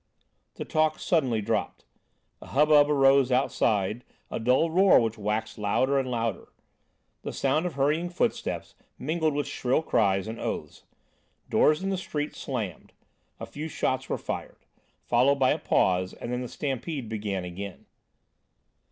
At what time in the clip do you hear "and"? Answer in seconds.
5.99-6.09, 10.27-10.39, 16.15-16.33